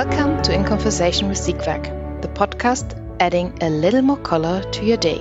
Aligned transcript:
Welcome 0.00 0.40
to 0.44 0.54
In 0.54 0.64
Conversation 0.64 1.28
with 1.28 1.36
Siegwerk, 1.36 2.22
the 2.22 2.28
podcast 2.28 2.96
adding 3.20 3.52
a 3.60 3.68
little 3.68 4.00
more 4.00 4.16
color 4.16 4.62
to 4.62 4.82
your 4.82 4.96
day. 4.96 5.18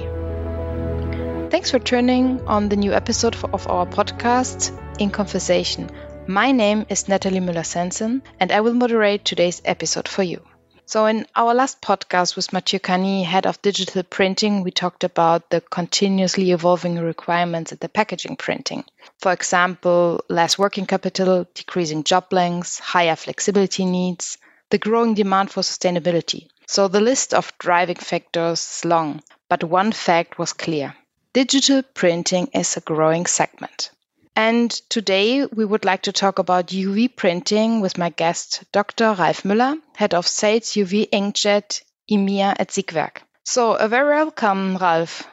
Thanks 1.50 1.70
for 1.70 1.80
turning 1.80 2.48
on 2.48 2.70
the 2.70 2.78
new 2.78 2.94
episode 2.94 3.36
of 3.44 3.68
our 3.68 3.86
podcast, 3.86 4.72
In 4.98 5.10
Conversation. 5.10 5.90
My 6.28 6.54
name 6.54 6.86
is 6.88 7.10
Natalie 7.10 7.42
Müller 7.42 7.66
Sensen, 7.66 8.22
and 8.40 8.54
I 8.54 8.62
will 8.62 8.74
moderate 8.74 9.26
today's 9.26 9.62
episode 9.66 10.08
for 10.08 10.24
you. 10.24 10.42
So, 10.86 11.08
in 11.08 11.26
our 11.36 11.54
last 11.54 11.82
podcast 11.82 12.38
with 12.38 12.54
Mathieu 12.54 12.80
Cani, 12.80 13.24
head 13.24 13.46
of 13.46 13.62
digital 13.62 14.04
printing, 14.04 14.64
we 14.64 14.72
talked 14.72 15.04
about 15.04 15.50
the 15.50 15.60
continuously 15.60 16.52
evolving 16.52 16.98
requirements 17.00 17.74
at 17.74 17.82
the 17.82 17.90
packaging 17.90 18.38
printing. 18.38 18.86
For 19.18 19.34
example, 19.34 20.24
less 20.30 20.58
working 20.58 20.86
capital, 20.86 21.46
decreasing 21.54 22.06
job 22.06 22.32
lengths, 22.32 22.80
higher 22.80 23.18
flexibility 23.18 23.84
needs, 23.84 24.38
the 24.70 24.78
growing 24.78 25.14
demand 25.14 25.52
for 25.52 25.62
sustainability. 25.62 26.48
So 26.68 26.88
the 26.88 27.02
list 27.02 27.34
of 27.34 27.58
driving 27.58 27.96
factors 27.96 28.60
is 28.60 28.86
long, 28.86 29.22
but 29.50 29.64
one 29.64 29.92
fact 29.92 30.38
was 30.38 30.54
clear. 30.54 30.96
Digital 31.34 31.84
printing 31.84 32.48
is 32.54 32.78
a 32.78 32.82
growing 32.82 33.26
segment. 33.26 33.92
And 34.36 34.72
today 34.90 35.46
we 35.46 35.66
would 35.66 35.84
like 35.84 36.04
to 36.04 36.12
talk 36.12 36.40
about 36.40 36.68
UV 36.68 37.16
printing 37.16 37.82
with 37.82 37.98
my 37.98 38.10
guest, 38.10 38.64
Dr. 38.72 39.14
Ralf 39.14 39.44
Müller, 39.44 39.78
Head 39.96 40.14
of 40.14 40.28
Sales 40.28 40.72
UV 40.74 41.10
Inkjet 41.10 41.82
EMEA 42.10 42.56
at 42.58 42.70
Siegwerk. 42.70 43.18
So, 43.44 43.74
a 43.74 43.88
very 43.88 44.16
welcome, 44.16 44.78
Ralf. 44.78 45.28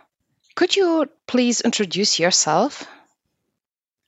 Could 0.54 0.74
you 0.74 1.06
please 1.26 1.60
introduce 1.60 2.18
yourself? 2.18 2.87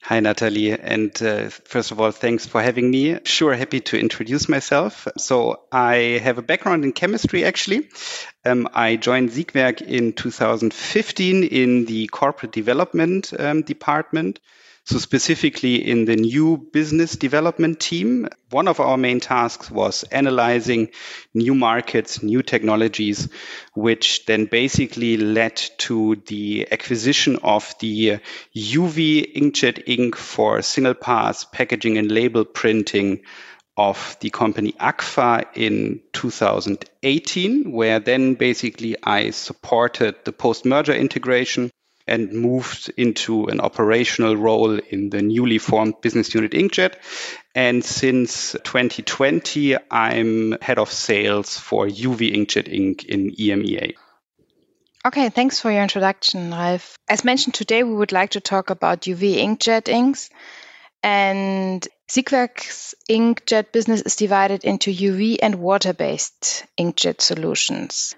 Hi, 0.02 0.20
Natalie. 0.20 0.73
And 0.73 1.11
uh, 1.23 1.51
first 1.51 1.91
of 1.91 2.01
all, 2.01 2.11
thanks 2.12 2.47
for 2.47 2.62
having 2.62 2.91
me. 2.91 3.19
Sure, 3.25 3.55
happy 3.55 3.80
to 3.80 3.98
introduce 3.98 4.48
myself. 4.48 5.07
So, 5.19 5.65
I 5.71 6.21
have 6.23 6.38
a 6.38 6.43
background 6.43 6.85
in 6.85 6.93
chemistry, 6.93 7.45
actually. 7.45 7.88
Um, 8.45 8.69
I 8.73 8.96
joined 8.96 9.30
Siegwerk 9.30 9.82
in 9.82 10.13
2015 10.15 11.45
in 11.45 11.85
the 11.85 12.07
corporate 12.07 12.52
development 12.52 13.32
um, 13.38 13.63
department. 13.63 14.41
So 14.89 14.97
specifically 14.97 15.87
in 15.87 16.07
the 16.07 16.17
new 16.17 16.57
business 16.57 17.15
development 17.15 17.79
team, 17.79 18.27
one 18.49 18.69
of 18.69 18.81
our 18.81 18.97
main 18.97 19.21
tasks 19.21 19.71
was 19.71 20.03
analyzing 20.05 20.89
new 21.35 21.55
markets, 21.55 22.23
new 22.23 22.43
technologies, 22.43 23.29
which 23.75 24.25
then 24.25 24.47
basically 24.47 25.19
led 25.19 25.57
to 25.81 26.16
the 26.27 26.69
acquisition 26.73 27.37
of 27.43 27.75
the 27.81 28.21
UV 28.57 29.37
inkjet 29.37 29.83
ink 29.87 30.16
for 30.16 30.63
single 30.63 30.95
pass 30.95 31.45
packaging 31.45 31.99
and 31.99 32.11
label 32.11 32.47
printing 32.47 33.21
of 33.77 34.16
the 34.21 34.31
company 34.31 34.73
Agfa 34.73 35.45
in 35.55 36.01
2018, 36.15 37.73
where 37.73 38.01
then 38.01 38.37
basically 38.37 38.97
I 39.03 39.33
supported 39.33 40.15
the 40.25 40.33
post 40.33 40.65
merger 40.65 40.95
integration 40.95 41.71
and 42.09 42.32
moved 42.32 42.90
into 42.96 43.46
an 43.46 43.60
operational 43.60 44.37
role 44.37 44.78
in 44.78 45.10
the 45.10 45.23
newly 45.23 45.59
formed 45.59 46.01
business 46.01 46.34
unit 46.34 46.52
Inkjet. 46.52 46.95
And 47.54 47.84
since 47.84 48.52
2020, 48.52 49.76
I'm 49.90 50.56
head 50.60 50.79
of 50.79 50.90
sales 50.90 51.59
for 51.59 51.86
UV 51.86 52.34
Inkjet 52.34 52.73
Ink 52.73 53.04
in 53.04 53.32
EMEA. 53.32 53.95
Okay, 55.06 55.29
thanks 55.29 55.60
for 55.60 55.70
your 55.70 55.82
introduction, 55.82 56.51
Ralf. 56.51 56.98
As 57.09 57.24
mentioned 57.24 57.54
today, 57.54 57.82
we 57.82 57.95
would 57.95 58.12
like 58.12 58.30
to 58.30 58.40
talk 58.40 58.70
about 58.70 59.02
UV 59.02 59.36
inkjet 59.36 59.88
inks. 59.88 60.29
And 61.02 61.86
Siegwerk's 62.10 62.95
inkjet 63.09 63.70
business 63.73 64.03
is 64.03 64.16
divided 64.16 64.64
into 64.64 64.91
UV 64.91 65.38
and 65.41 65.54
water 65.54 65.92
based 65.92 66.66
inkjet 66.78 67.20
solutions. 67.20 68.14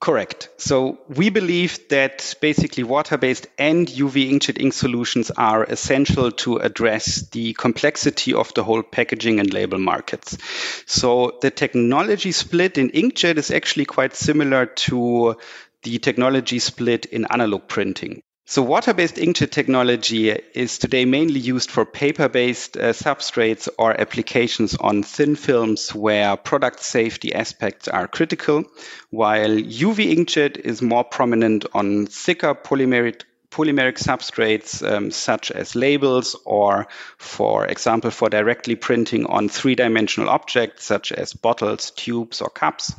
Correct. 0.00 0.48
So 0.58 1.00
we 1.08 1.28
believe 1.28 1.88
that 1.88 2.34
basically 2.40 2.84
water-based 2.84 3.48
and 3.58 3.88
UV 3.88 4.30
inkjet 4.30 4.60
ink 4.60 4.72
solutions 4.72 5.32
are 5.32 5.64
essential 5.64 6.30
to 6.32 6.58
address 6.58 7.22
the 7.30 7.52
complexity 7.54 8.32
of 8.32 8.54
the 8.54 8.62
whole 8.62 8.84
packaging 8.84 9.40
and 9.40 9.52
label 9.52 9.78
markets. 9.78 10.38
So 10.86 11.38
the 11.42 11.50
technology 11.50 12.30
split 12.30 12.78
in 12.78 12.90
inkjet 12.90 13.38
is 13.38 13.50
actually 13.50 13.86
quite 13.86 14.14
similar 14.14 14.66
to 14.66 15.36
the 15.82 15.98
technology 15.98 16.60
split 16.60 17.06
in 17.06 17.26
analog 17.28 17.66
printing. 17.66 18.22
So 18.50 18.62
water-based 18.62 19.16
inkjet 19.16 19.50
technology 19.50 20.30
is 20.30 20.78
today 20.78 21.04
mainly 21.04 21.38
used 21.38 21.70
for 21.70 21.84
paper-based 21.84 22.78
uh, 22.78 22.94
substrates 22.94 23.68
or 23.78 24.00
applications 24.00 24.74
on 24.74 25.02
thin 25.02 25.36
films 25.36 25.94
where 25.94 26.34
product 26.38 26.82
safety 26.82 27.34
aspects 27.34 27.88
are 27.88 28.08
critical, 28.08 28.64
while 29.10 29.50
UV 29.50 30.16
inkjet 30.16 30.56
is 30.56 30.80
more 30.80 31.04
prominent 31.04 31.66
on 31.74 32.06
thicker 32.06 32.54
polymeric 32.54 33.24
polymeric 33.50 33.98
substrates 33.98 34.86
um, 34.86 35.10
such 35.10 35.50
as 35.50 35.74
labels 35.74 36.36
or 36.44 36.86
for 37.16 37.66
example 37.66 38.10
for 38.10 38.28
directly 38.28 38.76
printing 38.76 39.24
on 39.26 39.48
three-dimensional 39.48 40.28
objects 40.28 40.84
such 40.84 41.12
as 41.12 41.32
bottles 41.32 41.90
tubes 41.92 42.40
or 42.42 42.50
cups 42.50 42.92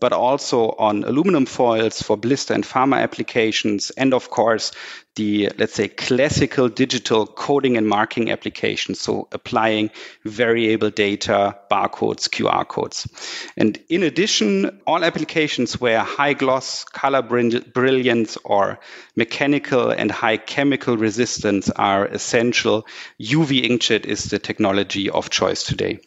but 0.00 0.12
also 0.12 0.70
on 0.78 1.04
aluminum 1.04 1.46
foils 1.46 2.02
for 2.02 2.16
blister 2.16 2.54
and 2.54 2.64
pharma 2.64 3.00
applications 3.00 3.90
and 3.90 4.12
of 4.12 4.30
course 4.30 4.72
the, 5.16 5.50
let's 5.58 5.74
say, 5.74 5.88
classical 5.88 6.68
digital 6.68 7.26
coding 7.26 7.76
and 7.76 7.86
marking 7.86 8.30
applications. 8.30 9.00
So 9.00 9.28
applying 9.32 9.90
variable 10.24 10.90
data, 10.90 11.56
barcodes, 11.70 12.28
QR 12.28 12.66
codes. 12.66 13.08
And 13.56 13.78
in 13.88 14.02
addition, 14.02 14.80
all 14.86 15.04
applications 15.04 15.80
where 15.80 16.00
high 16.00 16.32
gloss, 16.32 16.84
color 16.84 17.22
brilliance, 17.22 18.36
or 18.44 18.80
mechanical 19.14 19.90
and 19.90 20.10
high 20.10 20.36
chemical 20.36 20.96
resistance 20.96 21.70
are 21.70 22.06
essential, 22.06 22.86
UV 23.20 23.64
inkjet 23.68 24.04
is 24.06 24.24
the 24.24 24.38
technology 24.38 25.10
of 25.10 25.30
choice 25.30 25.62
today. 25.62 26.00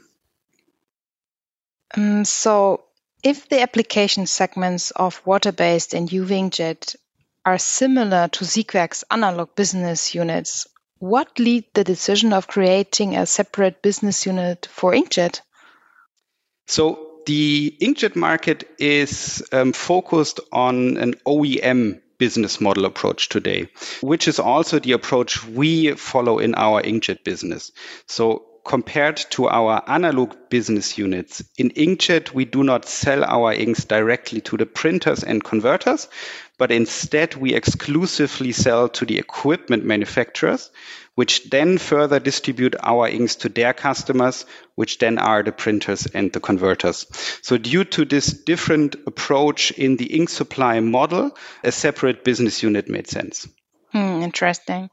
Um, 1.95 2.25
so 2.25 2.83
if 3.23 3.47
the 3.49 3.61
application 3.61 4.25
segments 4.27 4.91
of 4.91 5.21
water-based 5.25 5.93
and 5.93 6.09
UV 6.09 6.49
inkjet 6.49 6.95
are 7.47 7.57
similar 7.57 8.27
to 8.27 8.43
Siegwerk's 8.43 9.05
analog 9.09 9.55
business 9.55 10.13
units, 10.13 10.67
what 10.99 11.39
led 11.39 11.63
the 11.73 11.85
decision 11.85 12.33
of 12.33 12.45
creating 12.45 13.15
a 13.15 13.25
separate 13.25 13.81
business 13.81 14.25
unit 14.25 14.67
for 14.69 14.91
Inkjet? 14.91 15.39
So 16.67 17.21
the 17.25 17.73
Inkjet 17.79 18.17
market 18.17 18.69
is 18.79 19.47
um, 19.53 19.71
focused 19.71 20.41
on 20.51 20.97
an 20.97 21.13
OEM 21.25 22.01
business 22.17 22.59
model 22.59 22.83
approach 22.83 23.29
today, 23.29 23.69
which 24.01 24.27
is 24.27 24.39
also 24.39 24.79
the 24.79 24.91
approach 24.91 25.45
we 25.45 25.93
follow 25.93 26.39
in 26.39 26.53
our 26.53 26.81
Inkjet 26.81 27.23
business. 27.23 27.71
So 28.07 28.43
compared 28.67 29.15
to 29.15 29.47
our 29.47 29.81
analog 29.87 30.35
business 30.49 30.97
units, 30.97 31.41
in 31.57 31.69
Inkjet, 31.69 32.33
we 32.33 32.43
do 32.43 32.65
not 32.65 32.85
sell 32.85 33.23
our 33.23 33.53
inks 33.53 33.85
directly 33.85 34.41
to 34.41 34.57
the 34.57 34.65
printers 34.65 35.23
and 35.23 35.41
converters, 35.41 36.09
but 36.57 36.69
instead 36.69 37.33
we 37.35 37.55
exclusively 37.55 38.51
sell 38.51 38.89
to 38.89 39.05
the 39.05 39.19
equipment 39.19 39.85
manufacturers, 39.85 40.69
which 41.15 41.49
then 41.49 41.77
further 41.77 42.19
distribute 42.19 42.75
our 42.83 43.07
inks 43.07 43.35
to 43.35 43.47
their 43.47 43.73
customers, 43.73 44.45
which 44.75 44.97
then 44.97 45.17
are 45.17 45.43
the 45.43 45.53
printers 45.53 46.05
and 46.07 46.33
the 46.33 46.41
converters. 46.41 47.07
So 47.41 47.57
due 47.57 47.85
to 47.85 48.03
this 48.03 48.27
different 48.27 48.95
approach 49.07 49.71
in 49.71 49.95
the 49.95 50.13
ink 50.13 50.27
supply 50.27 50.81
model, 50.81 51.37
a 51.63 51.71
separate 51.71 52.25
business 52.25 52.61
unit 52.61 52.89
made 52.89 53.07
sense. 53.07 53.47
Hmm, 53.93 54.21
interesting. 54.21 54.89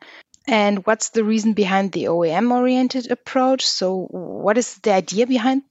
And 0.46 0.84
what's 0.86 1.10
the 1.10 1.24
reason 1.24 1.54
behind 1.54 1.92
the 1.92 2.04
OEM 2.04 2.52
oriented 2.52 3.10
approach? 3.10 3.66
So, 3.66 4.06
what 4.10 4.58
is 4.58 4.76
the 4.76 4.92
idea 4.92 5.26
behind 5.26 5.62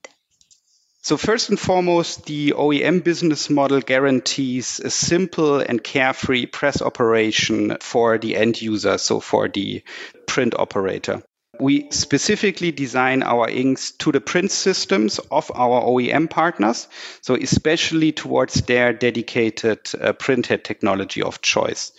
so 1.04 1.18
first 1.18 1.50
and 1.50 1.60
foremost, 1.60 2.28
the 2.28 2.52
OEM 2.52 3.04
business 3.04 3.50
model 3.50 3.82
guarantees 3.82 4.80
a 4.80 4.90
simple 4.90 5.60
and 5.60 5.84
carefree 5.84 6.46
press 6.46 6.82
operation 6.82 7.76
for 7.82 8.18
the 8.18 8.38
end 8.38 8.62
user, 8.62 8.98
so 8.98 9.20
for 9.20 9.50
the 9.50 9.84
print 10.28 10.56
operator. 10.58 11.22
We 11.60 11.92
specifically 11.92 12.72
design 12.72 13.22
our 13.22 13.48
inks 13.48 13.92
to 14.00 14.12
the 14.12 14.20
print 14.20 14.50
systems 14.50 15.20
of 15.30 15.52
our 15.54 15.84
OEM 15.84 16.28
partners, 16.28 16.88
so 17.22 17.36
especially 17.36 18.12
towards 18.12 18.62
their 18.64 18.92
dedicated 18.92 19.80
uh, 20.02 20.14
printhead 20.14 20.64
technology 20.64 21.22
of 21.22 21.42
choice. 21.42 21.92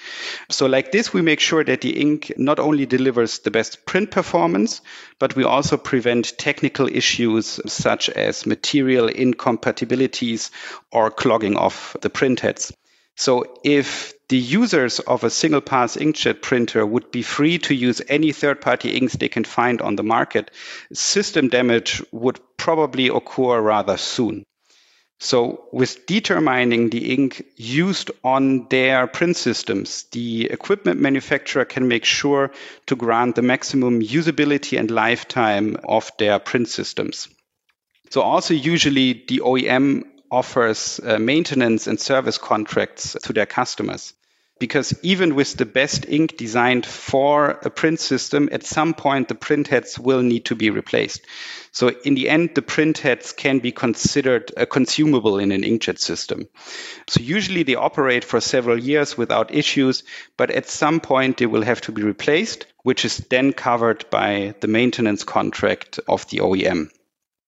So 0.50 0.66
like 0.66 0.90
this, 0.90 1.12
we 1.12 1.22
make 1.22 1.38
sure 1.38 1.62
that 1.62 1.82
the 1.82 2.00
ink 2.00 2.32
not 2.36 2.58
only 2.58 2.84
delivers 2.84 3.38
the 3.38 3.52
best 3.52 3.86
print 3.86 4.10
performance, 4.10 4.80
but 5.20 5.36
we 5.36 5.44
also 5.44 5.76
prevent 5.76 6.36
technical 6.36 6.88
issues 6.88 7.60
such 7.66 8.08
as 8.08 8.46
material 8.46 9.06
incompatibilities 9.06 10.50
or 10.90 11.12
clogging 11.12 11.56
of 11.56 11.96
the 12.00 12.10
printheads. 12.10 12.72
So 13.14 13.60
if 13.62 14.13
the 14.28 14.38
users 14.38 15.00
of 15.00 15.22
a 15.22 15.30
single 15.30 15.60
pass 15.60 15.96
inkjet 15.96 16.40
printer 16.40 16.86
would 16.86 17.10
be 17.10 17.22
free 17.22 17.58
to 17.58 17.74
use 17.74 18.00
any 18.08 18.32
third 18.32 18.60
party 18.60 18.96
inks 18.96 19.14
they 19.14 19.28
can 19.28 19.44
find 19.44 19.82
on 19.82 19.96
the 19.96 20.02
market, 20.02 20.50
system 20.92 21.48
damage 21.48 22.02
would 22.10 22.40
probably 22.56 23.08
occur 23.08 23.60
rather 23.60 23.96
soon. 23.96 24.44
So 25.20 25.68
with 25.72 26.06
determining 26.06 26.90
the 26.90 27.14
ink 27.14 27.44
used 27.56 28.10
on 28.22 28.68
their 28.68 29.06
print 29.06 29.36
systems, 29.36 30.04
the 30.12 30.50
equipment 30.50 31.00
manufacturer 31.00 31.64
can 31.64 31.88
make 31.88 32.04
sure 32.04 32.50
to 32.86 32.96
grant 32.96 33.36
the 33.36 33.42
maximum 33.42 34.02
usability 34.02 34.78
and 34.78 34.90
lifetime 34.90 35.76
of 35.84 36.10
their 36.18 36.38
print 36.38 36.68
systems. 36.68 37.28
So 38.10 38.22
also 38.22 38.54
usually 38.54 39.24
the 39.26 39.40
OEM 39.40 40.04
offers 40.34 41.00
uh, 41.04 41.18
maintenance 41.18 41.86
and 41.86 42.00
service 42.00 42.38
contracts 42.38 43.16
to 43.22 43.32
their 43.32 43.46
customers. 43.46 44.12
Because 44.60 44.94
even 45.02 45.34
with 45.34 45.56
the 45.56 45.66
best 45.66 46.06
ink 46.08 46.36
designed 46.36 46.86
for 46.86 47.58
a 47.62 47.70
print 47.70 47.98
system, 47.98 48.48
at 48.52 48.64
some 48.64 48.94
point 48.94 49.28
the 49.28 49.34
print 49.34 49.68
heads 49.68 49.98
will 49.98 50.22
need 50.22 50.44
to 50.46 50.54
be 50.54 50.70
replaced. 50.70 51.22
So 51.72 51.88
in 52.04 52.14
the 52.14 52.28
end, 52.28 52.54
the 52.54 52.62
print 52.62 52.98
heads 52.98 53.32
can 53.32 53.58
be 53.58 53.72
considered 53.72 54.52
a 54.56 54.64
consumable 54.64 55.40
in 55.40 55.50
an 55.50 55.62
inkjet 55.62 55.98
system. 55.98 56.46
So 57.08 57.20
usually 57.20 57.64
they 57.64 57.74
operate 57.74 58.22
for 58.22 58.40
several 58.40 58.78
years 58.78 59.18
without 59.18 59.52
issues, 59.52 60.04
but 60.36 60.50
at 60.50 60.68
some 60.68 61.00
point 61.00 61.38
they 61.38 61.46
will 61.46 61.62
have 61.62 61.80
to 61.82 61.92
be 61.92 62.02
replaced, 62.02 62.66
which 62.84 63.04
is 63.04 63.18
then 63.28 63.52
covered 63.52 64.08
by 64.08 64.54
the 64.60 64.68
maintenance 64.68 65.24
contract 65.24 65.98
of 66.06 66.28
the 66.30 66.38
OEM. 66.38 66.90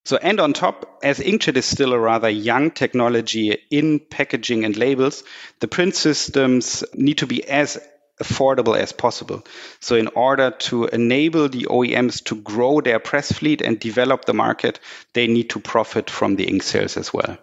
So, 0.06 0.16
and 0.18 0.38
on 0.38 0.52
top, 0.52 1.00
as 1.02 1.18
inkjet 1.18 1.56
is 1.56 1.66
still 1.66 1.92
a 1.92 1.98
rather 1.98 2.30
young 2.30 2.70
technology 2.70 3.58
in 3.72 3.98
packaging 3.98 4.64
and 4.64 4.76
labels, 4.76 5.24
the 5.58 5.66
print 5.66 5.96
systems 5.96 6.84
need 6.94 7.18
to 7.18 7.26
be 7.26 7.42
as 7.48 7.76
affordable 8.22 8.78
as 8.78 8.92
possible. 8.92 9.42
So, 9.80 9.96
in 9.96 10.06
order 10.06 10.52
to 10.52 10.84
enable 10.84 11.48
the 11.48 11.64
OEMs 11.64 12.22
to 12.26 12.36
grow 12.36 12.80
their 12.80 13.00
press 13.00 13.32
fleet 13.32 13.62
and 13.62 13.80
develop 13.80 14.26
the 14.26 14.32
market, 14.32 14.78
they 15.12 15.26
need 15.26 15.50
to 15.50 15.58
profit 15.58 16.08
from 16.08 16.36
the 16.36 16.44
ink 16.44 16.62
sales 16.62 16.96
as 16.96 17.12
well. 17.12 17.36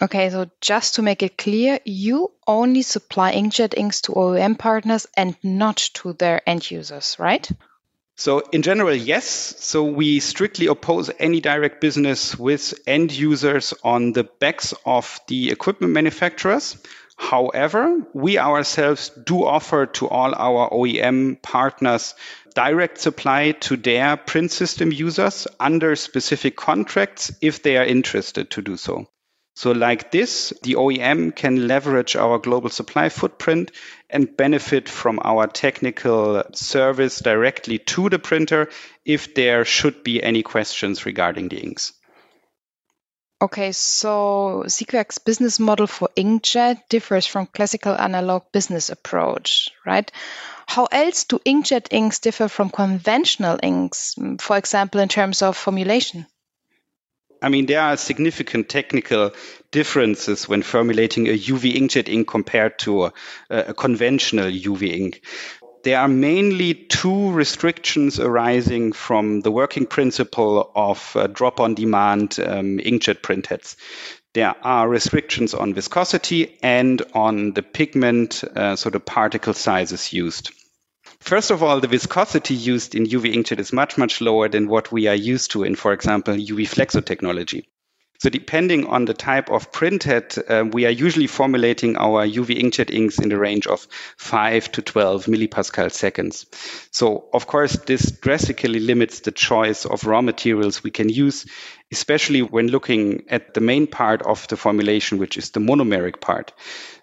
Okay, 0.00 0.30
so 0.30 0.48
just 0.60 0.94
to 0.94 1.02
make 1.02 1.24
it 1.24 1.36
clear, 1.36 1.80
you 1.84 2.30
only 2.46 2.82
supply 2.82 3.34
inkjet 3.34 3.74
inks 3.76 4.02
to 4.02 4.12
OEM 4.12 4.56
partners 4.56 5.08
and 5.16 5.36
not 5.42 5.78
to 5.94 6.12
their 6.12 6.48
end 6.48 6.70
users, 6.70 7.16
right? 7.18 7.50
So 8.16 8.40
in 8.52 8.62
general, 8.62 8.94
yes. 8.94 9.26
So 9.26 9.84
we 9.84 10.20
strictly 10.20 10.66
oppose 10.66 11.10
any 11.18 11.40
direct 11.40 11.80
business 11.80 12.38
with 12.38 12.74
end 12.86 13.12
users 13.12 13.74
on 13.82 14.12
the 14.12 14.24
backs 14.24 14.72
of 14.86 15.20
the 15.26 15.50
equipment 15.50 15.92
manufacturers. 15.92 16.76
However, 17.16 18.06
we 18.12 18.38
ourselves 18.38 19.10
do 19.10 19.44
offer 19.44 19.86
to 19.86 20.08
all 20.08 20.34
our 20.34 20.70
OEM 20.70 21.42
partners 21.42 22.14
direct 22.54 22.98
supply 22.98 23.52
to 23.52 23.76
their 23.76 24.16
print 24.16 24.52
system 24.52 24.92
users 24.92 25.46
under 25.58 25.96
specific 25.96 26.56
contracts 26.56 27.32
if 27.40 27.62
they 27.62 27.76
are 27.76 27.84
interested 27.84 28.50
to 28.52 28.62
do 28.62 28.76
so. 28.76 29.06
So 29.54 29.70
like 29.70 30.10
this, 30.10 30.52
the 30.62 30.74
OEM 30.74 31.34
can 31.34 31.68
leverage 31.68 32.16
our 32.16 32.38
global 32.38 32.70
supply 32.70 33.08
footprint 33.08 33.70
and 34.10 34.36
benefit 34.36 34.88
from 34.88 35.20
our 35.22 35.46
technical 35.46 36.42
service 36.52 37.20
directly 37.20 37.78
to 37.78 38.08
the 38.08 38.18
printer 38.18 38.68
if 39.04 39.34
there 39.34 39.64
should 39.64 40.02
be 40.02 40.22
any 40.22 40.42
questions 40.42 41.06
regarding 41.06 41.48
the 41.48 41.60
inks. 41.60 41.92
Okay, 43.40 43.72
so 43.72 44.64
Siegwerk's 44.66 45.18
business 45.18 45.60
model 45.60 45.86
for 45.86 46.08
inkjet 46.16 46.80
differs 46.88 47.26
from 47.26 47.46
classical 47.46 47.94
analog 47.94 48.50
business 48.52 48.88
approach, 48.88 49.70
right? 49.84 50.10
How 50.66 50.86
else 50.86 51.24
do 51.24 51.38
inkjet 51.40 51.88
inks 51.90 52.20
differ 52.20 52.48
from 52.48 52.70
conventional 52.70 53.58
inks, 53.62 54.16
for 54.40 54.56
example, 54.56 55.00
in 55.00 55.08
terms 55.08 55.42
of 55.42 55.56
formulation? 55.56 56.26
I 57.44 57.50
mean, 57.50 57.66
there 57.66 57.82
are 57.82 57.98
significant 57.98 58.70
technical 58.70 59.32
differences 59.70 60.48
when 60.48 60.62
formulating 60.62 61.28
a 61.28 61.38
UV 61.38 61.74
inkjet 61.74 62.08
ink 62.08 62.26
compared 62.26 62.78
to 62.80 63.04
a, 63.04 63.12
a 63.50 63.74
conventional 63.74 64.50
UV 64.50 64.90
ink. 64.90 65.20
There 65.82 66.00
are 66.00 66.08
mainly 66.08 66.72
two 66.72 67.32
restrictions 67.32 68.18
arising 68.18 68.94
from 68.94 69.42
the 69.42 69.50
working 69.50 69.84
principle 69.84 70.72
of 70.74 71.14
uh, 71.14 71.26
drop 71.26 71.60
on 71.60 71.74
demand 71.74 72.38
um, 72.40 72.78
inkjet 72.78 73.20
printheads. 73.20 73.76
There 74.32 74.54
are 74.62 74.88
restrictions 74.88 75.52
on 75.52 75.74
viscosity 75.74 76.56
and 76.62 77.02
on 77.12 77.52
the 77.52 77.62
pigment, 77.62 78.42
uh, 78.56 78.76
so 78.76 78.88
the 78.88 79.00
particle 79.00 79.52
sizes 79.52 80.14
used. 80.14 80.50
First 81.24 81.50
of 81.50 81.62
all, 81.62 81.80
the 81.80 81.88
viscosity 81.88 82.52
used 82.52 82.94
in 82.94 83.06
UV 83.06 83.32
inkjet 83.32 83.58
is 83.58 83.72
much, 83.72 83.96
much 83.96 84.20
lower 84.20 84.46
than 84.46 84.68
what 84.68 84.92
we 84.92 85.06
are 85.06 85.14
used 85.14 85.52
to 85.52 85.64
in, 85.64 85.74
for 85.74 85.94
example, 85.94 86.34
UV 86.34 86.68
flexo 86.68 87.02
technology. 87.02 87.66
So 88.18 88.30
depending 88.30 88.86
on 88.86 89.04
the 89.04 89.14
type 89.14 89.50
of 89.50 89.72
printhead, 89.72 90.38
uh, 90.48 90.64
we 90.64 90.86
are 90.86 90.90
usually 90.90 91.26
formulating 91.26 91.96
our 91.96 92.26
UV 92.26 92.60
inkjet 92.60 92.90
inks 92.90 93.18
in 93.18 93.28
the 93.28 93.38
range 93.38 93.66
of 93.66 93.86
5 94.16 94.72
to 94.72 94.82
12 94.82 95.26
millipascal 95.26 95.90
seconds. 95.90 96.46
So 96.90 97.28
of 97.32 97.46
course, 97.46 97.76
this 97.86 98.10
drastically 98.12 98.80
limits 98.80 99.20
the 99.20 99.32
choice 99.32 99.84
of 99.84 100.04
raw 100.04 100.22
materials 100.22 100.82
we 100.82 100.90
can 100.90 101.08
use, 101.08 101.44
especially 101.90 102.42
when 102.42 102.68
looking 102.68 103.24
at 103.28 103.52
the 103.54 103.60
main 103.60 103.86
part 103.86 104.22
of 104.22 104.46
the 104.48 104.56
formulation, 104.56 105.18
which 105.18 105.36
is 105.36 105.50
the 105.50 105.60
monomeric 105.60 106.20
part. 106.20 106.52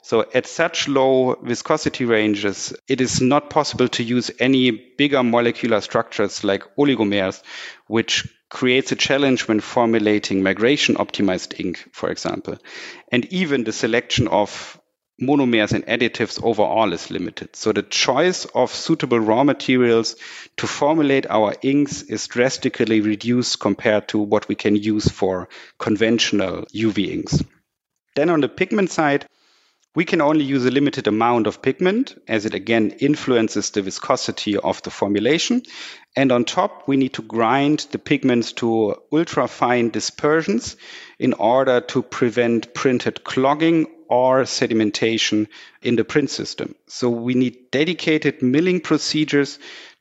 So 0.02 0.26
at 0.34 0.48
such 0.48 0.88
low 0.88 1.36
viscosity 1.44 2.06
ranges, 2.06 2.74
it 2.88 3.02
is 3.02 3.22
not 3.22 3.50
possible 3.50 3.88
to 3.90 4.04
use 4.04 4.32
any 4.40 4.72
bigger 4.72 5.24
molecular 5.24 5.82
structures 5.82 6.44
like 6.44 6.76
oligomers, 6.78 7.44
which 7.88 8.28
creates 8.52 8.92
a 8.92 8.96
challenge 8.96 9.48
when 9.48 9.62
formulating 9.62 10.44
migration 10.44 10.96
optimized 10.96 11.60
ink, 11.60 11.88
for 11.94 12.12
example. 12.12 12.58
And 13.12 13.26
even 13.34 13.64
the 13.64 13.72
selection 13.72 14.28
of 14.28 14.80
monomers 15.22 15.72
and 15.72 15.86
additives 15.86 16.44
overall 16.44 16.92
is 16.94 17.10
limited. 17.10 17.56
So 17.56 17.72
the 17.72 17.84
choice 17.84 18.46
of 18.54 18.74
suitable 18.74 19.20
raw 19.20 19.44
materials 19.44 20.16
to 20.58 20.68
formulate 20.68 21.26
our 21.30 21.56
inks 21.62 22.02
is 22.04 22.28
drastically 22.28 23.00
reduced 23.02 23.60
compared 23.60 24.10
to 24.10 24.20
what 24.20 24.48
we 24.48 24.56
can 24.56 24.76
use 24.76 25.08
for 25.08 25.48
conventional 25.78 26.66
UV 26.74 27.10
inks. 27.10 27.42
Then 28.16 28.30
on 28.30 28.42
the 28.42 28.50
pigment 28.50 28.92
side, 28.92 29.28
we 29.94 30.06
can 30.06 30.22
only 30.22 30.46
use 30.46 30.66
a 30.66 30.72
limited 30.72 31.08
amount 31.08 31.48
of 31.48 31.62
pigment 31.62 32.16
as 32.28 32.46
it 32.46 32.54
again 32.54 32.92
influences 33.00 33.70
the 33.72 33.82
viscosity 33.82 34.58
of 34.58 34.82
the 34.84 34.90
formulation. 34.90 35.64
And 36.16 36.32
on 36.32 36.44
top, 36.44 36.88
we 36.88 36.98
need 36.98 37.14
to 37.14 37.22
grind 37.22 37.88
the 37.92 38.00
pigments 38.00 38.52
to 38.54 38.96
ultra 39.14 39.48
fine 39.48 39.90
dispersions 39.90 40.76
in 41.18 41.34
order 41.34 41.80
to 41.80 42.02
prevent 42.02 42.74
printhead 42.74 43.24
clogging 43.24 43.88
or 44.10 44.42
sedimentation 44.44 45.48
in 45.82 45.96
the 45.96 46.04
print 46.04 46.30
system. 46.30 46.76
So 46.88 47.10
we 47.10 47.34
need 47.34 47.72
dedicated 47.72 48.42
milling 48.42 48.82
procedures 48.82 49.58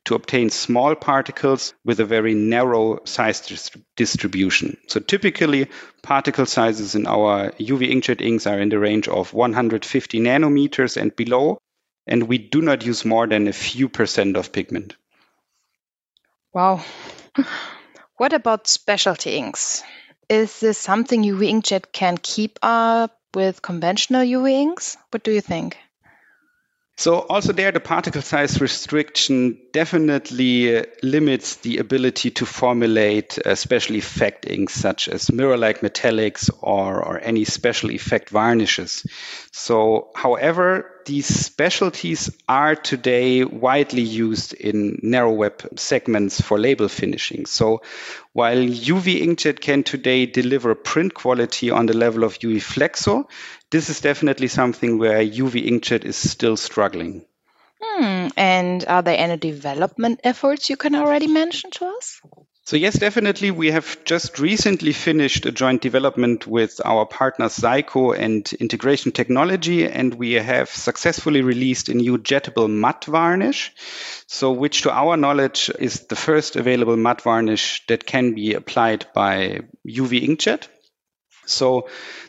to 0.07 0.17
obtain 0.17 0.51
small 0.51 0.97
particles 0.97 1.75
with 1.85 2.01
a 2.01 2.05
very 2.05 2.35
narrow 2.35 2.99
size 3.05 3.71
distribution. 3.97 4.79
So 4.89 4.99
typically, 4.99 5.69
particle 6.03 6.47
sizes 6.47 6.97
in 6.97 7.07
our 7.07 7.53
UV 7.53 7.93
inkjet 7.93 8.21
inks 8.21 8.49
are 8.49 8.59
in 8.59 8.71
the 8.71 8.79
range 8.81 9.07
of 9.07 9.33
150 9.33 10.21
nanometers 10.21 10.97
and 10.97 11.15
below, 11.15 11.59
and 12.07 12.25
we 12.25 12.39
do 12.39 12.63
not 12.63 12.85
use 12.85 13.05
more 13.05 13.29
than 13.29 13.47
a 13.47 13.53
few 13.53 13.89
percent 13.89 14.37
of 14.37 14.53
pigment. 14.53 14.97
Wow. 16.53 16.85
what 18.17 18.33
about 18.33 18.69
specialty 18.69 19.37
inks? 19.37 19.83
Is 20.29 20.61
this 20.61 20.79
something 20.79 21.25
UV 21.25 21.51
inkjet 21.51 21.93
can 21.93 22.19
keep 22.19 22.59
up 22.63 23.19
with 23.35 23.63
conventional 23.63 24.23
UV 24.23 24.51
inks? 24.51 24.97
What 25.11 25.25
do 25.25 25.33
you 25.33 25.41
think? 25.41 25.77
So 27.01 27.21
also 27.21 27.55
there, 27.55 27.73
the 27.73 27.81
particle 27.81 28.21
size 28.21 28.61
restriction 28.61 29.57
definitely 29.73 30.85
limits 31.03 31.57
the 31.57 31.79
ability 31.79 32.33
to 32.33 32.45
formulate 32.45 33.39
uh, 33.39 33.55
special 33.55 33.97
effect 33.97 34.47
inks 34.47 34.75
such 34.75 35.09
as 35.09 35.33
mirror-like 35.33 35.81
metallics 35.81 36.51
or, 36.61 37.03
or 37.03 37.19
any 37.19 37.45
special 37.47 37.91
effect 37.91 38.29
varnishes. 38.29 39.07
So, 39.51 40.11
however, 40.15 41.01
these 41.07 41.27
specialties 41.27 42.31
are 42.47 42.77
today 42.77 43.45
widely 43.45 44.03
used 44.03 44.53
in 44.53 45.01
narrow 45.03 45.33
web 45.33 45.63
segments 45.77 46.41
for 46.41 46.59
label 46.59 46.89
finishing. 46.89 47.47
So 47.47 47.83
while 48.33 48.59
UV 48.59 49.23
inkjet 49.23 49.61
can 49.61 49.83
today 49.83 50.27
deliver 50.27 50.75
print 50.75 51.15
quality 51.15 51.71
on 51.71 51.87
the 51.87 51.97
level 51.97 52.25
of 52.25 52.39
UV 52.39 52.59
flexo, 52.59 53.25
this 53.71 53.89
is 53.89 54.01
definitely 54.01 54.49
something 54.49 54.99
where 54.99 55.25
UV 55.25 55.67
inkjet 55.69 56.05
is 56.05 56.17
still 56.17 56.57
struggling. 56.57 57.25
Hmm. 57.81 58.29
And 58.37 58.85
are 58.87 59.03
there 59.03 59.19
any 59.19 59.37
development 59.37 60.21
efforts 60.25 60.69
you 60.69 60.77
can 60.77 60.95
already 60.95 61.27
mention 61.27 61.71
to 61.73 61.87
us? 61.87 62.21
So 62.65 62.77
yes, 62.77 62.97
definitely. 62.99 63.51
We 63.51 63.73
have 63.73 64.05
just 64.05 64.39
recently 64.39 64.93
finished 64.93 65.45
a 65.45 65.51
joint 65.51 65.83
development 65.83 66.47
with 66.47 66.81
our 66.85 67.05
partners 67.05 67.57
Seiko 67.57 68.17
and 68.17 68.49
Integration 68.53 69.11
Technology, 69.11 69.89
and 69.89 70.15
we 70.15 70.35
have 70.35 70.69
successfully 70.71 71.43
released 71.43 71.89
a 71.89 71.95
new 71.95 72.19
jettable 72.19 72.71
matte 72.71 73.07
varnish. 73.07 73.73
So 74.27 74.53
which 74.53 74.83
to 74.83 74.93
our 74.93 75.17
knowledge 75.17 75.71
is 75.81 76.07
the 76.07 76.17
first 76.17 76.55
available 76.55 76.97
matte 76.97 77.23
varnish 77.23 77.85
that 77.89 78.07
can 78.07 78.35
be 78.35 78.55
applied 78.55 79.07
by 79.15 79.63
UV 79.85 80.29
inkjet. 80.29 80.69
So 81.47 81.89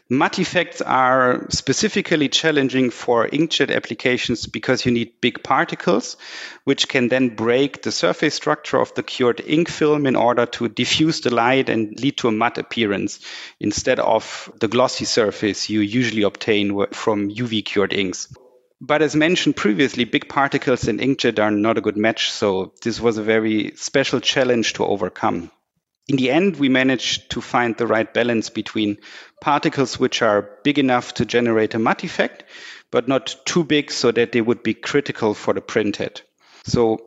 matte 0.10 0.40
effects 0.40 0.82
are 0.82 1.46
specifically 1.50 2.28
challenging 2.30 2.90
for 2.90 3.28
inkjet 3.28 3.74
applications 3.74 4.46
because 4.46 4.86
you 4.86 4.92
need 4.92 5.22
big 5.22 5.44
particles, 5.44 6.18
which 6.64 6.88
can 6.88 7.08
then 7.08 7.30
break 7.30 7.82
the 7.82 7.92
surface 7.92 8.36
structure 8.36 8.80
of 8.80 8.94
the 8.96 9.04
cured 9.04 9.42
ink 9.46 9.70
film 9.70 10.06
in 10.06 10.16
order 10.16 10.46
to 10.46 10.68
diffuse 10.68 11.22
the 11.22 11.34
light 11.34 11.70
and 11.70 12.00
lead 12.00 12.18
to 12.18 12.28
a 12.28 12.32
matte 12.32 12.58
appearance 12.58 13.20
instead 13.60 14.00
of 14.00 14.52
the 14.60 14.68
glossy 14.68 15.06
surface 15.06 15.70
you 15.70 15.82
usually 15.82 16.24
obtain 16.24 16.88
from 16.92 17.30
UV 17.30 17.64
cured 17.64 17.94
inks. 17.94 18.34
But 18.84 19.04
as 19.04 19.16
mentioned 19.16 19.56
previously, 19.56 20.06
big 20.06 20.28
particles 20.28 20.88
in 20.88 20.98
inkjet 20.98 21.38
are 21.38 21.52
not 21.52 21.78
a 21.78 21.82
good 21.82 21.98
match, 21.98 22.32
so 22.32 22.74
this 22.82 23.00
was 23.00 23.20
a 23.20 23.24
very 23.24 23.74
special 23.76 24.20
challenge 24.20 24.74
to 24.74 24.86
overcome 24.86 25.52
in 26.12 26.18
the 26.18 26.30
end, 26.30 26.58
we 26.58 26.68
managed 26.68 27.32
to 27.32 27.40
find 27.40 27.78
the 27.78 27.88
right 27.88 28.14
balance 28.14 28.50
between 28.50 28.98
particles 29.40 29.98
which 29.98 30.22
are 30.22 30.50
big 30.62 30.78
enough 30.78 31.14
to 31.14 31.26
generate 31.26 31.74
a 31.74 31.80
matte 31.80 32.04
effect, 32.04 32.44
but 32.92 33.08
not 33.08 33.34
too 33.46 33.64
big 33.64 33.92
so 33.92 34.12
that 34.12 34.34
they 34.34 34.42
would 34.42 34.62
be 34.62 34.74
critical 34.74 35.34
for 35.34 35.54
the 35.54 35.62
printhead. 35.62 36.20
So 36.66 37.00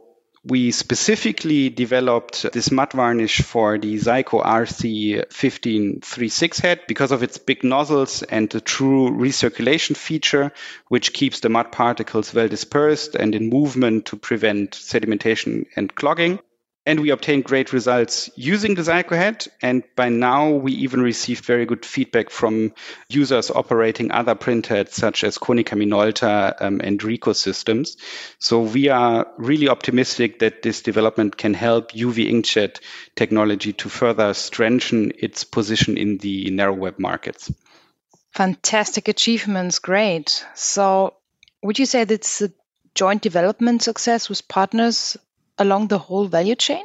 we 0.43 0.71
specifically 0.71 1.69
developed 1.69 2.51
this 2.55 2.71
matte 2.71 2.95
varnish 2.95 3.43
for 3.43 3.77
the 3.77 3.97
Seiko 3.97 4.43
RC1536 4.43 6.63
head 6.63 6.81
because 6.89 7.13
of 7.13 7.23
its 7.23 7.37
big 7.37 7.63
nozzles 7.63 8.23
and 8.23 8.49
the 8.49 8.63
true 8.63 9.11
recirculation 9.11 9.99
feature, 9.99 10.51
which 10.89 11.13
keeps 11.13 11.41
the 11.41 11.51
matte 11.51 11.73
particles 11.73 12.33
well 12.33 12.49
dispersed 12.49 13.17
and 13.17 13.35
in 13.35 13.51
movement 13.51 14.07
to 14.07 14.17
prevent 14.17 14.71
sedimentation 14.71 15.67
and 15.77 15.95
clogging. 15.95 16.39
And 16.87 17.01
we 17.01 17.11
obtained 17.11 17.45
great 17.45 17.73
results 17.73 18.29
using 18.37 18.75
the 18.75 18.83
Seiko 18.83 19.17
head. 19.17 19.47
And 19.63 19.85
by 19.97 20.11
now, 20.11 20.51
we 20.51 20.73
even 20.73 21.01
received 21.01 21.45
very 21.45 21.65
good 21.65 21.85
feedback 21.85 22.29
from 22.29 22.75
users 23.09 23.51
operating 23.51 24.13
other 24.13 24.35
printheads 24.35 24.93
such 24.93 25.25
as 25.25 25.39
Konica 25.39 25.79
Minolta 25.79 26.55
um, 26.61 26.81
and 26.85 27.01
Ricoh 27.01 27.35
systems. 27.35 27.97
So 28.39 28.61
we 28.61 28.89
are 28.89 29.27
really 29.39 29.69
optimistic 29.69 30.41
that 30.41 30.61
this 30.61 30.83
development 30.83 31.39
can 31.39 31.55
help 31.55 31.93
UV 31.93 32.31
inkjet 32.31 32.81
technology 33.17 33.73
to 33.73 33.89
further 33.89 34.35
strengthen 34.35 35.13
its 35.19 35.45
position 35.45 35.97
in 35.97 36.19
the 36.19 36.51
narrow 36.51 36.75
web 36.75 36.99
markets. 36.99 37.51
Fantastic 38.33 39.09
achievements. 39.09 39.79
Great. 39.79 40.45
So 40.55 41.15
would 41.63 41.79
you 41.79 41.87
say 41.87 42.05
that's 42.05 42.43
a 42.43 42.51
joint 42.95 43.23
development 43.23 43.83
success 43.83 44.29
with 44.29 44.47
partners 44.49 45.17
along 45.59 45.89
the 45.89 45.99
whole 45.99 46.27
value 46.27 46.55
chain? 46.55 46.85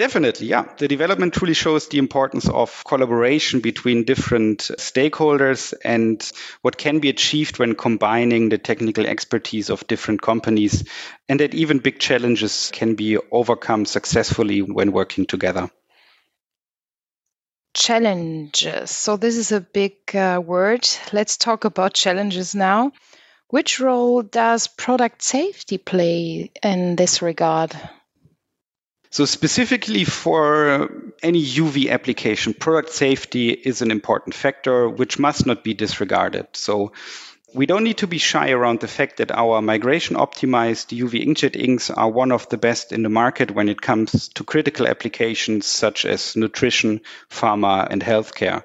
Definitely, 0.00 0.46
yeah. 0.46 0.64
The 0.78 0.88
development 0.88 1.34
truly 1.34 1.52
shows 1.52 1.88
the 1.88 1.98
importance 1.98 2.48
of 2.48 2.84
collaboration 2.86 3.60
between 3.60 4.04
different 4.04 4.60
stakeholders 4.78 5.74
and 5.84 6.32
what 6.62 6.78
can 6.78 7.00
be 7.00 7.10
achieved 7.10 7.58
when 7.58 7.74
combining 7.74 8.48
the 8.48 8.56
technical 8.56 9.04
expertise 9.04 9.68
of 9.68 9.86
different 9.86 10.22
companies, 10.22 10.88
and 11.28 11.40
that 11.40 11.52
even 11.52 11.80
big 11.80 11.98
challenges 11.98 12.70
can 12.72 12.94
be 12.94 13.18
overcome 13.30 13.84
successfully 13.84 14.62
when 14.62 14.92
working 14.92 15.26
together. 15.26 15.70
Challenges. 17.74 18.90
So, 18.90 19.18
this 19.18 19.36
is 19.36 19.52
a 19.52 19.60
big 19.60 20.16
uh, 20.16 20.40
word. 20.42 20.88
Let's 21.12 21.36
talk 21.36 21.66
about 21.66 21.92
challenges 21.92 22.54
now. 22.54 22.92
Which 23.50 23.80
role 23.80 24.22
does 24.22 24.68
product 24.68 25.22
safety 25.22 25.76
play 25.76 26.52
in 26.62 26.96
this 26.96 27.20
regard? 27.20 27.76
So 29.10 29.24
specifically 29.24 30.04
for 30.04 30.88
any 31.20 31.44
UV 31.44 31.90
application, 31.90 32.54
product 32.54 32.90
safety 32.90 33.50
is 33.50 33.82
an 33.82 33.90
important 33.90 34.36
factor 34.36 34.88
which 34.88 35.18
must 35.18 35.46
not 35.46 35.64
be 35.64 35.74
disregarded. 35.74 36.46
So 36.52 36.92
we 37.52 37.66
don't 37.66 37.84
need 37.84 37.98
to 37.98 38.06
be 38.06 38.18
shy 38.18 38.50
around 38.50 38.80
the 38.80 38.88
fact 38.88 39.16
that 39.16 39.32
our 39.32 39.60
migration 39.60 40.16
optimized 40.16 40.96
UV 40.96 41.26
inkjet 41.26 41.56
inks 41.56 41.90
are 41.90 42.08
one 42.08 42.30
of 42.30 42.48
the 42.48 42.56
best 42.56 42.92
in 42.92 43.02
the 43.02 43.08
market 43.08 43.50
when 43.50 43.68
it 43.68 43.80
comes 43.80 44.28
to 44.28 44.44
critical 44.44 44.86
applications 44.86 45.66
such 45.66 46.04
as 46.04 46.36
nutrition, 46.36 47.00
pharma, 47.28 47.88
and 47.90 48.02
healthcare. 48.02 48.62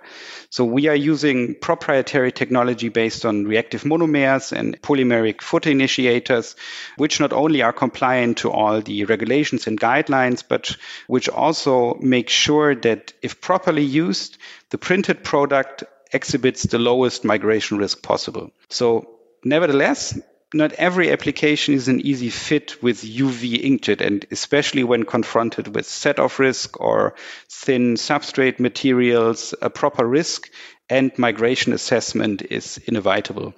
So 0.50 0.64
we 0.64 0.88
are 0.88 0.96
using 0.96 1.56
proprietary 1.56 2.32
technology 2.32 2.90
based 2.90 3.26
on 3.26 3.46
reactive 3.46 3.84
monomers 3.84 4.52
and 4.52 4.80
polymeric 4.82 5.38
photoinitiators, 5.38 6.56
which 6.98 7.20
not 7.20 7.34
only 7.34 7.62
are 7.64 7.74
compliant 7.74 8.38
to 8.40 8.52
all 8.52 8.82
the 8.82 9.06
regulations 9.06 9.68
and 9.68 9.80
guidelines, 9.80 10.44
but 10.48 10.78
which 11.08 11.28
also 11.28 11.96
make 11.96 12.30
sure 12.30 12.76
that 12.76 13.14
if 13.22 13.42
properly 13.42 13.84
used, 13.84 14.38
the 14.70 14.78
printed 14.78 15.24
product 15.24 15.84
exhibits 16.16 16.64
the 16.64 16.80
lowest 16.80 17.26
migration 17.26 17.78
risk 17.78 18.02
possible. 18.02 18.50
So 18.70 19.08
nevertheless, 19.44 20.18
not 20.54 20.72
every 20.74 21.12
application 21.12 21.74
is 21.74 21.88
an 21.88 22.00
easy 22.00 22.30
fit 22.30 22.82
with 22.82 23.02
UV 23.02 23.62
inkjet, 23.64 24.00
and 24.00 24.26
especially 24.32 24.84
when 24.84 25.04
confronted 25.04 25.76
with 25.76 25.86
set 25.86 26.18
off 26.18 26.40
risk 26.40 26.80
or 26.80 27.16
thin 27.50 27.96
substrate 27.96 28.60
materials, 28.60 29.54
a 29.62 29.70
proper 29.70 30.08
risk 30.08 30.50
and 30.90 31.12
migration 31.18 31.74
assessment 31.74 32.42
is 32.50 32.78
inevitable. 32.88 33.54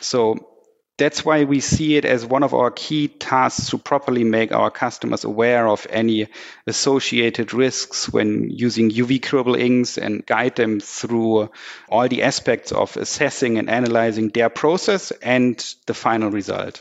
So 0.00 0.55
that's 0.98 1.24
why 1.24 1.44
we 1.44 1.60
see 1.60 1.96
it 1.96 2.04
as 2.04 2.24
one 2.24 2.42
of 2.42 2.54
our 2.54 2.70
key 2.70 3.08
tasks 3.08 3.70
to 3.70 3.78
properly 3.78 4.24
make 4.24 4.52
our 4.52 4.70
customers 4.70 5.24
aware 5.24 5.68
of 5.68 5.86
any 5.90 6.28
associated 6.66 7.52
risks 7.52 8.08
when 8.08 8.48
using 8.50 8.90
UV 8.90 9.20
curable 9.20 9.54
inks 9.54 9.98
and 9.98 10.24
guide 10.24 10.56
them 10.56 10.80
through 10.80 11.50
all 11.88 12.08
the 12.08 12.22
aspects 12.22 12.72
of 12.72 12.96
assessing 12.96 13.58
and 13.58 13.68
analyzing 13.68 14.30
their 14.30 14.48
process 14.48 15.10
and 15.10 15.74
the 15.86 15.94
final 15.94 16.30
result. 16.30 16.80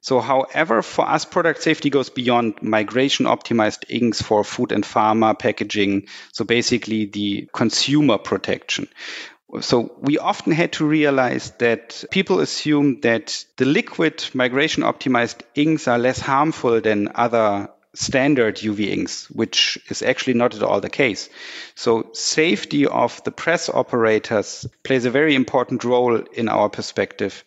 So, 0.00 0.20
however, 0.20 0.82
for 0.82 1.08
us, 1.08 1.24
product 1.24 1.62
safety 1.62 1.88
goes 1.88 2.10
beyond 2.10 2.62
migration 2.62 3.24
optimized 3.24 3.84
inks 3.88 4.20
for 4.20 4.44
food 4.44 4.70
and 4.70 4.84
pharma 4.84 5.38
packaging. 5.38 6.08
So, 6.32 6.44
basically, 6.44 7.06
the 7.06 7.48
consumer 7.54 8.18
protection. 8.18 8.88
So 9.60 9.94
we 10.00 10.18
often 10.18 10.52
had 10.52 10.72
to 10.74 10.86
realize 10.86 11.52
that 11.58 12.04
people 12.10 12.40
assume 12.40 13.00
that 13.02 13.44
the 13.56 13.64
liquid 13.64 14.24
migration 14.34 14.82
optimized 14.82 15.42
inks 15.54 15.86
are 15.86 15.98
less 15.98 16.18
harmful 16.20 16.80
than 16.80 17.12
other 17.14 17.68
standard 17.94 18.56
UV 18.56 18.88
inks, 18.90 19.30
which 19.30 19.78
is 19.88 20.02
actually 20.02 20.34
not 20.34 20.54
at 20.54 20.62
all 20.62 20.80
the 20.80 20.90
case. 20.90 21.28
So 21.74 22.10
safety 22.12 22.86
of 22.86 23.22
the 23.24 23.30
press 23.30 23.68
operators 23.68 24.66
plays 24.82 25.04
a 25.04 25.10
very 25.10 25.34
important 25.34 25.84
role 25.84 26.16
in 26.16 26.48
our 26.48 26.68
perspective 26.68 27.44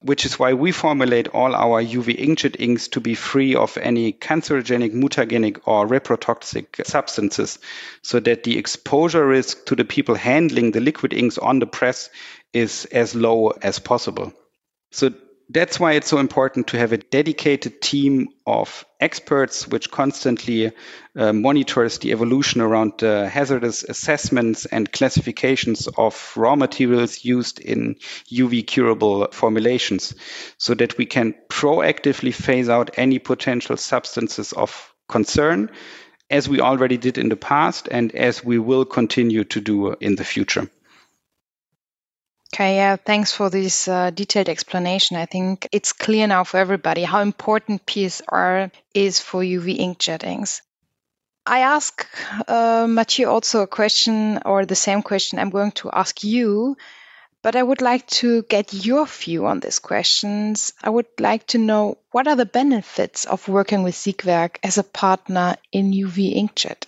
which 0.00 0.24
is 0.24 0.38
why 0.38 0.52
we 0.52 0.70
formulate 0.70 1.28
all 1.28 1.54
our 1.54 1.82
UV 1.82 2.18
inkjet 2.18 2.56
inks 2.58 2.88
to 2.88 3.00
be 3.00 3.14
free 3.14 3.54
of 3.54 3.76
any 3.78 4.12
cancerogenic, 4.12 4.92
mutagenic, 4.92 5.60
or 5.64 5.86
reprotoxic 5.86 6.86
substances, 6.86 7.58
so 8.02 8.20
that 8.20 8.44
the 8.44 8.58
exposure 8.58 9.26
risk 9.26 9.66
to 9.66 9.74
the 9.74 9.84
people 9.84 10.14
handling 10.14 10.70
the 10.70 10.80
liquid 10.80 11.12
inks 11.12 11.38
on 11.38 11.58
the 11.58 11.66
press 11.66 12.10
is 12.52 12.84
as 12.86 13.14
low 13.14 13.48
as 13.48 13.78
possible. 13.78 14.32
So 14.92 15.12
that's 15.50 15.80
why 15.80 15.92
it's 15.92 16.08
so 16.08 16.18
important 16.18 16.68
to 16.68 16.78
have 16.78 16.92
a 16.92 16.98
dedicated 16.98 17.80
team 17.80 18.28
of 18.46 18.84
experts 19.00 19.66
which 19.66 19.90
constantly 19.90 20.72
uh, 21.16 21.32
monitors 21.32 21.98
the 21.98 22.12
evolution 22.12 22.60
around 22.60 23.02
uh, 23.02 23.26
hazardous 23.26 23.82
assessments 23.82 24.66
and 24.66 24.92
classifications 24.92 25.88
of 25.96 26.32
raw 26.36 26.54
materials 26.54 27.24
used 27.24 27.60
in 27.60 27.96
UV 28.30 28.66
curable 28.66 29.28
formulations 29.32 30.14
so 30.58 30.74
that 30.74 30.98
we 30.98 31.06
can 31.06 31.34
proactively 31.48 32.34
phase 32.34 32.68
out 32.68 32.90
any 32.98 33.18
potential 33.18 33.76
substances 33.76 34.52
of 34.52 34.92
concern 35.08 35.70
as 36.30 36.46
we 36.46 36.60
already 36.60 36.98
did 36.98 37.16
in 37.16 37.30
the 37.30 37.36
past 37.36 37.88
and 37.90 38.14
as 38.14 38.44
we 38.44 38.58
will 38.58 38.84
continue 38.84 39.44
to 39.44 39.60
do 39.60 39.92
in 39.94 40.16
the 40.16 40.24
future. 40.24 40.68
Okay, 42.58 42.74
yeah, 42.74 42.96
thanks 42.96 43.30
for 43.30 43.50
this 43.50 43.86
uh, 43.86 44.10
detailed 44.10 44.48
explanation. 44.48 45.16
I 45.16 45.26
think 45.26 45.68
it's 45.70 45.92
clear 45.92 46.26
now 46.26 46.42
for 46.42 46.56
everybody 46.56 47.04
how 47.04 47.20
important 47.20 47.86
PSR 47.86 48.72
is 48.92 49.20
for 49.20 49.42
UV 49.44 49.78
inkjet 49.78 50.24
inks. 50.24 50.60
I 51.46 51.60
ask 51.60 52.04
uh, 52.48 52.88
Mathieu 52.88 53.28
also 53.28 53.62
a 53.62 53.68
question, 53.68 54.40
or 54.44 54.66
the 54.66 54.74
same 54.74 55.02
question 55.02 55.38
I'm 55.38 55.50
going 55.50 55.70
to 55.82 55.92
ask 55.92 56.24
you, 56.24 56.76
but 57.44 57.54
I 57.54 57.62
would 57.62 57.80
like 57.80 58.08
to 58.22 58.42
get 58.42 58.74
your 58.74 59.06
view 59.06 59.46
on 59.46 59.60
these 59.60 59.78
questions. 59.78 60.72
I 60.82 60.90
would 60.90 61.20
like 61.20 61.46
to 61.54 61.58
know 61.58 61.98
what 62.10 62.26
are 62.26 62.34
the 62.34 62.44
benefits 62.44 63.24
of 63.24 63.46
working 63.46 63.84
with 63.84 63.94
Siegwerk 63.94 64.56
as 64.64 64.78
a 64.78 64.82
partner 64.82 65.54
in 65.70 65.92
UV 65.92 66.34
inkjet? 66.34 66.86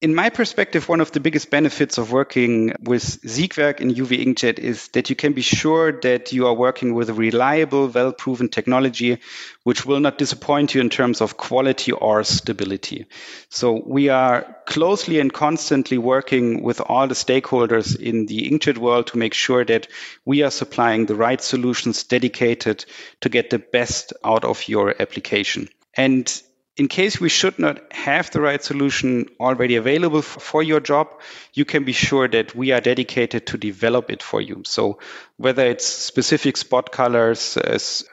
In 0.00 0.14
my 0.14 0.30
perspective, 0.30 0.88
one 0.88 1.00
of 1.00 1.10
the 1.10 1.18
biggest 1.18 1.50
benefits 1.50 1.98
of 1.98 2.12
working 2.12 2.72
with 2.80 3.02
Siegwerk 3.02 3.80
in 3.80 3.92
UV 3.92 4.24
Inkjet 4.24 4.60
is 4.60 4.86
that 4.90 5.10
you 5.10 5.16
can 5.16 5.32
be 5.32 5.42
sure 5.42 5.90
that 6.02 6.32
you 6.32 6.46
are 6.46 6.54
working 6.54 6.94
with 6.94 7.10
a 7.10 7.14
reliable, 7.14 7.88
well 7.88 8.12
proven 8.12 8.48
technology, 8.48 9.18
which 9.64 9.84
will 9.84 9.98
not 9.98 10.16
disappoint 10.16 10.72
you 10.72 10.80
in 10.80 10.88
terms 10.88 11.20
of 11.20 11.36
quality 11.36 11.90
or 11.90 12.22
stability. 12.22 13.06
So 13.48 13.82
we 13.84 14.08
are 14.08 14.56
closely 14.66 15.18
and 15.18 15.32
constantly 15.32 15.98
working 15.98 16.62
with 16.62 16.80
all 16.80 17.08
the 17.08 17.14
stakeholders 17.16 17.98
in 17.98 18.26
the 18.26 18.48
inkjet 18.48 18.78
world 18.78 19.08
to 19.08 19.18
make 19.18 19.34
sure 19.34 19.64
that 19.64 19.88
we 20.24 20.42
are 20.42 20.52
supplying 20.52 21.06
the 21.06 21.16
right 21.16 21.40
solutions 21.40 22.04
dedicated 22.04 22.84
to 23.22 23.28
get 23.28 23.50
the 23.50 23.58
best 23.58 24.12
out 24.24 24.44
of 24.44 24.68
your 24.68 24.94
application. 25.02 25.68
And 25.92 26.40
in 26.78 26.86
case 26.86 27.20
we 27.20 27.28
should 27.28 27.58
not 27.58 27.92
have 27.92 28.30
the 28.30 28.40
right 28.40 28.62
solution 28.62 29.28
already 29.40 29.74
available 29.74 30.22
for 30.22 30.62
your 30.62 30.78
job, 30.78 31.08
you 31.52 31.64
can 31.64 31.82
be 31.82 31.92
sure 31.92 32.28
that 32.28 32.54
we 32.54 32.70
are 32.70 32.80
dedicated 32.80 33.48
to 33.48 33.58
develop 33.58 34.12
it 34.12 34.22
for 34.22 34.40
you. 34.40 34.62
So 34.64 35.00
whether 35.38 35.66
it's 35.66 35.84
specific 35.84 36.56
spot 36.56 36.92
colors, 36.92 37.58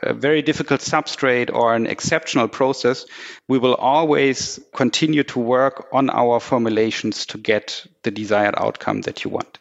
a 0.01 0.13
very 0.13 0.41
difficult 0.41 0.81
substrate, 0.81 1.53
or 1.53 1.75
an 1.75 1.85
exceptional 1.85 2.47
process, 2.47 3.05
we 3.47 3.59
will 3.59 3.75
always 3.75 4.59
continue 4.73 5.23
to 5.25 5.39
work 5.39 5.87
on 5.93 6.09
our 6.09 6.39
formulations 6.39 7.27
to 7.27 7.37
get 7.37 7.85
the 8.01 8.09
desired 8.09 8.55
outcome 8.57 9.01
that 9.01 9.23
you 9.23 9.29
want. 9.29 9.59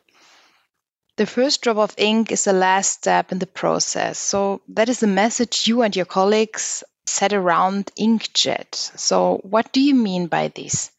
The 1.16 1.26
first 1.26 1.60
drop 1.60 1.76
of 1.76 1.94
ink 1.98 2.32
is 2.32 2.44
the 2.44 2.54
last 2.54 2.90
step 2.90 3.32
in 3.32 3.38
the 3.38 3.46
process. 3.46 4.18
So 4.18 4.62
that 4.68 4.88
is 4.88 5.00
the 5.00 5.06
message 5.06 5.68
you 5.68 5.82
and 5.82 5.94
your 5.94 6.06
colleagues 6.06 6.82
set 7.14 7.32
around 7.32 7.90
inkjet. 7.98 8.74
So, 8.74 9.40
what 9.42 9.72
do 9.72 9.80
you 9.80 9.94
mean 9.94 10.26
by 10.26 10.48
this? 10.48 10.90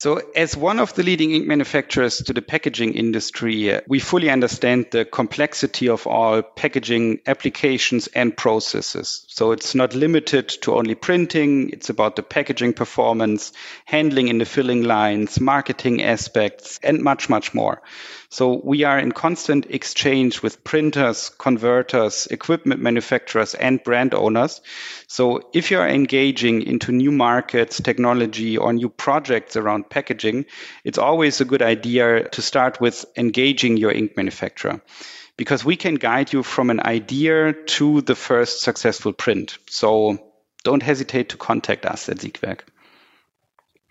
So, 0.00 0.20
as 0.36 0.54
one 0.54 0.80
of 0.80 0.92
the 0.94 1.02
leading 1.02 1.30
ink 1.30 1.46
manufacturers 1.46 2.18
to 2.18 2.34
the 2.34 2.42
packaging 2.42 2.92
industry, 2.94 3.72
uh, 3.72 3.80
we 3.88 4.00
fully 4.00 4.28
understand 4.28 4.88
the 4.90 5.06
complexity 5.06 5.88
of 5.88 6.06
all 6.06 6.42
packaging 6.42 7.20
applications 7.26 8.06
and 8.08 8.36
processes. 8.36 9.24
So, 9.28 9.52
it's 9.52 9.74
not 9.74 9.94
limited 9.94 10.48
to 10.62 10.74
only 10.74 10.94
printing, 10.94 11.70
it's 11.70 11.88
about 11.88 12.16
the 12.16 12.22
packaging 12.22 12.74
performance, 12.74 13.52
handling 13.86 14.28
in 14.28 14.38
the 14.38 14.44
filling 14.44 14.82
lines, 14.82 15.40
marketing 15.40 16.02
aspects, 16.02 16.80
and 16.82 17.02
much, 17.02 17.30
much 17.30 17.54
more. 17.54 17.80
So 18.34 18.60
we 18.64 18.82
are 18.82 18.98
in 18.98 19.12
constant 19.12 19.66
exchange 19.70 20.42
with 20.42 20.64
printers, 20.64 21.28
converters, 21.28 22.26
equipment 22.26 22.80
manufacturers, 22.80 23.54
and 23.54 23.80
brand 23.84 24.12
owners. 24.12 24.60
So 25.06 25.50
if 25.52 25.70
you're 25.70 25.86
engaging 25.86 26.62
into 26.62 26.90
new 26.90 27.12
markets, 27.12 27.80
technology, 27.80 28.58
or 28.58 28.72
new 28.72 28.88
projects 28.88 29.54
around 29.54 29.88
packaging, 29.88 30.46
it's 30.82 30.98
always 30.98 31.40
a 31.40 31.44
good 31.44 31.62
idea 31.62 32.28
to 32.30 32.42
start 32.42 32.80
with 32.80 33.04
engaging 33.16 33.76
your 33.76 33.92
ink 33.92 34.16
manufacturer 34.16 34.82
because 35.36 35.64
we 35.64 35.76
can 35.76 35.94
guide 35.94 36.32
you 36.32 36.42
from 36.42 36.70
an 36.70 36.80
idea 36.80 37.52
to 37.52 38.00
the 38.00 38.16
first 38.16 38.62
successful 38.62 39.12
print. 39.12 39.58
So 39.70 40.18
don't 40.64 40.82
hesitate 40.82 41.28
to 41.28 41.36
contact 41.36 41.86
us 41.86 42.08
at 42.08 42.16
Siegwerk. 42.16 42.62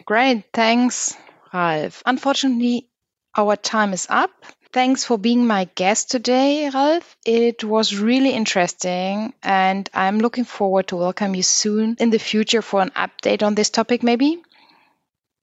Great. 0.04 0.44
Thanks, 0.52 1.16
Ralf. 1.54 2.04
Unfortunately, 2.06 2.90
our 3.36 3.56
time 3.56 3.94
is 3.94 4.08
up. 4.10 4.32
Thanks 4.72 5.04
for 5.04 5.20
being 5.20 5.46
my 5.46 5.66
guest 5.76 6.10
today, 6.10 6.70
Ralf. 6.70 7.16
It 7.26 7.64
was 7.64 7.96
really 7.96 8.32
interesting, 8.32 9.34
and 9.44 9.88
I'm 9.94 10.18
looking 10.18 10.46
forward 10.46 10.88
to 10.88 10.96
welcome 10.96 11.36
you 11.36 11.44
soon 11.44 11.96
in 12.00 12.10
the 12.10 12.18
future 12.18 12.64
for 12.64 12.82
an 12.82 12.90
update 12.90 13.44
on 13.44 13.54
this 13.54 13.70
topic, 13.70 14.02
maybe. 14.02 14.42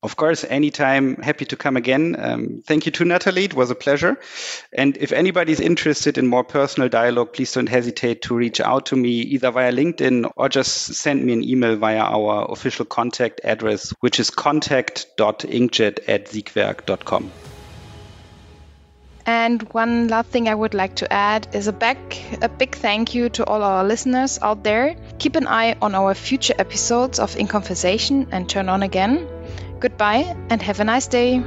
Of 0.03 0.17
course, 0.17 0.45
anytime. 0.45 1.17
Happy 1.17 1.45
to 1.45 1.57
come 1.57 1.77
again. 1.77 2.17
Um, 2.19 2.63
thank 2.67 2.87
you 2.87 2.93
to 2.93 3.05
Natalie. 3.05 3.45
It 3.45 3.55
was 3.55 3.71
a 3.71 3.75
pleasure. 3.75 4.19
And 4.73 4.97
if 4.97 5.13
anybody's 5.13 5.61
interested 5.61 6.17
in 6.17 6.27
more 6.27 6.43
personal 6.43 6.89
dialogue, 6.89 7.35
please 7.35 7.53
don't 7.53 7.69
hesitate 7.69 8.23
to 8.23 8.35
reach 8.35 8.61
out 8.61 8.87
to 8.87 8.97
me 8.97 9.11
either 9.11 9.51
via 9.51 9.71
LinkedIn 9.71 10.33
or 10.37 10.49
just 10.49 10.95
send 10.95 11.23
me 11.25 11.35
an 11.35 11.45
email 11.45 11.77
via 11.77 12.01
our 12.01 12.51
official 12.51 12.87
contact 12.87 13.43
address, 13.45 13.91
which 14.01 14.19
is 14.19 14.31
contact.inkjet 14.31 16.09
at 16.09 16.27
siegwerk.com. 16.27 17.31
And 19.27 19.63
one 19.73 20.09
last 20.09 20.29
thing 20.31 20.49
I 20.49 20.55
would 20.55 20.75
like 20.75 20.97
to 20.97 21.13
add 21.13 21.49
is 21.53 21.69
a 21.69 21.73
back 21.73 21.99
a 22.43 22.49
big 22.49 22.75
thank 22.75 23.15
you 23.15 23.29
to 23.31 23.45
all 23.45 23.63
our 23.63 23.85
listeners 23.85 24.39
out 24.43 24.65
there. 24.65 24.97
Keep 25.19 25.37
an 25.37 25.47
eye 25.47 25.77
on 25.81 25.95
our 25.95 26.15
future 26.15 26.55
episodes 26.59 27.19
of 27.19 27.37
In 27.37 27.47
Conversation 27.47 28.29
and 28.33 28.49
turn 28.49 28.69
on 28.69 28.83
again. 28.83 29.27
Goodbye 29.79 30.37
and 30.51 30.61
have 30.63 30.81
a 30.81 30.85
nice 30.85 31.07
day. 31.07 31.43